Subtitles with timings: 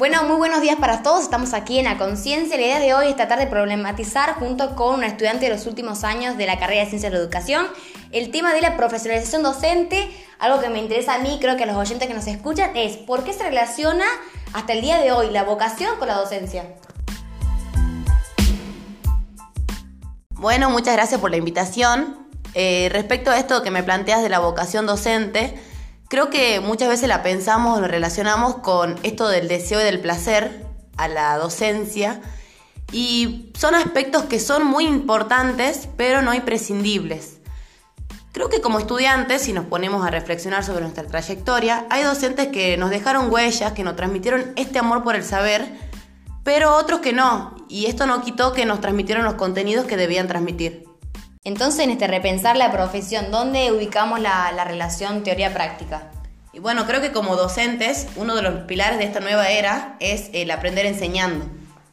[0.00, 1.24] Bueno, muy buenos días para todos.
[1.24, 2.56] Estamos aquí en La Conciencia.
[2.56, 6.04] La idea de hoy es tratar de problematizar junto con una estudiante de los últimos
[6.04, 7.66] años de la carrera de Ciencias de la Educación
[8.10, 10.10] el tema de la profesionalización docente.
[10.38, 12.96] Algo que me interesa a mí, creo que a los oyentes que nos escuchan, es
[12.96, 14.06] por qué se relaciona
[14.54, 16.64] hasta el día de hoy la vocación con la docencia.
[20.30, 22.26] Bueno, muchas gracias por la invitación.
[22.54, 25.60] Eh, respecto a esto que me planteas de la vocación docente,
[26.10, 30.66] Creo que muchas veces la pensamos, lo relacionamos con esto del deseo y del placer
[30.96, 32.20] a la docencia
[32.90, 37.38] y son aspectos que son muy importantes pero no imprescindibles.
[38.32, 42.76] Creo que como estudiantes, si nos ponemos a reflexionar sobre nuestra trayectoria, hay docentes que
[42.76, 45.64] nos dejaron huellas, que nos transmitieron este amor por el saber,
[46.42, 50.26] pero otros que no, y esto no quitó que nos transmitieron los contenidos que debían
[50.26, 50.89] transmitir.
[51.42, 56.10] Entonces, en este repensar la profesión, ¿dónde ubicamos la, relación teoría-práctica?
[56.52, 60.28] Y bueno, creo que como docentes, uno de los pilares de esta nueva era es
[60.34, 61.46] el aprender enseñando.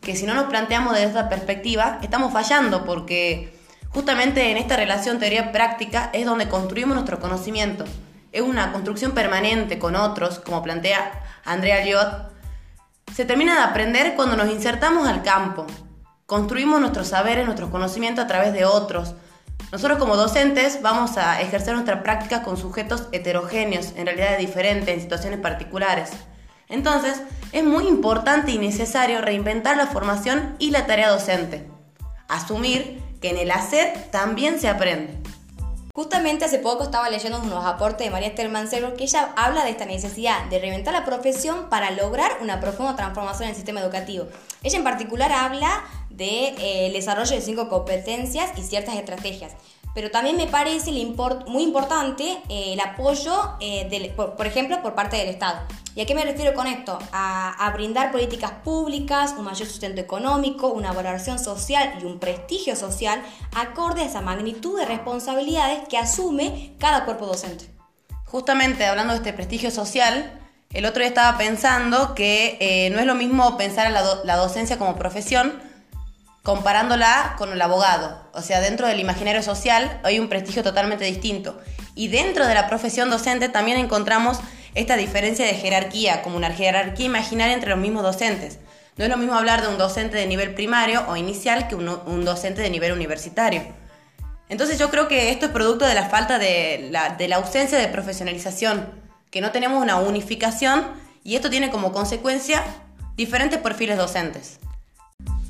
[0.00, 3.54] Que si no nos planteamos desde esta perspectiva, estamos fallando porque
[3.90, 7.84] justamente en esta relación teoría-práctica es donde construimos nuestro conocimiento.
[8.32, 12.32] Es una construcción permanente con otros, como plantea Andrea Liot.
[13.14, 15.66] Se termina de aprender cuando nos insertamos al campo.
[16.24, 19.14] Construimos nuestros saberes, nuestros conocimientos a través de otros,
[19.72, 25.00] nosotros como docentes vamos a ejercer nuestra práctica con sujetos heterogéneos, en realidad diferentes, en
[25.00, 26.10] situaciones particulares.
[26.68, 27.20] Entonces,
[27.52, 31.68] es muy importante y necesario reinventar la formación y la tarea docente.
[32.28, 35.18] Asumir que en el hacer también se aprende.
[35.96, 39.70] Justamente hace poco estaba leyendo unos aportes de María Esther Mancero que ella habla de
[39.70, 44.26] esta necesidad de reinventar la profesión para lograr una profunda transformación en el sistema educativo.
[44.64, 45.84] Ella en particular habla
[46.16, 49.52] del de, eh, desarrollo de cinco competencias y ciertas estrategias.
[49.94, 50.90] Pero también me parece
[51.46, 55.60] muy importante eh, el apoyo, eh, por, ejemplo, por parte del Estado.
[55.94, 56.98] ¿Y a qué me refiero con esto?
[57.12, 63.22] A, brindar políticas públicas, un mayor sustento económico, una valoración social y un prestigio social
[63.54, 67.66] acorde a esa magnitud de responsabilidades que asume cada cuerpo docente.
[68.24, 70.40] Justamente hablando de este prestigio social,
[70.72, 74.96] el otro día estaba pensando que no es lo mismo pensar en la docencia como
[74.96, 75.52] profesión,
[76.44, 78.20] comparándola con el abogado.
[78.34, 81.58] O sea, dentro del imaginario social hay un prestigio totalmente distinto.
[81.94, 84.38] Y dentro de la profesión docente también encontramos
[84.74, 88.58] esta diferencia de jerarquía, como una jerarquía imaginaria entre los mismos docentes.
[88.98, 92.24] No es lo mismo hablar de un docente de nivel primario o inicial que un,
[92.26, 93.62] docente de nivel universitario.
[94.50, 98.86] Entonces yo creo que esto es producto de la falta de la ausencia de profesionalización,
[99.30, 100.84] que no tenemos una unificación
[101.24, 102.62] y esto tiene como consecuencia
[103.16, 104.60] diferentes perfiles docentes.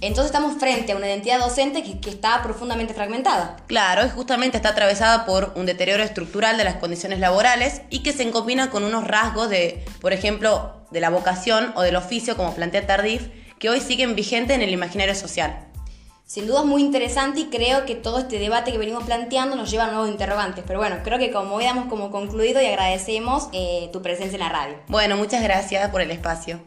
[0.07, 3.57] Entonces estamos frente a una identidad docente que, está profundamente fragmentada.
[3.67, 8.13] Claro, y justamente está atravesada por un deterioro estructural de las condiciones laborales y que
[8.13, 12.55] se combina con unos rasgos de, por ejemplo, de la vocación o del oficio, como
[12.55, 13.29] plantea Tardif,
[13.59, 15.57] que hoy siguen vigentes en el imaginario social.
[16.27, 19.71] Sin duda es muy interesante y creo que todo este debate que venimos planteando nos
[19.71, 20.65] lleva a nuevos interrogantes.
[20.67, 24.41] Pero bueno, creo que como hoy damos como concluido y agradecemos eh, tu presencia en
[24.41, 24.75] la radio.
[24.89, 26.61] Bueno, muchas gracias por el espacio.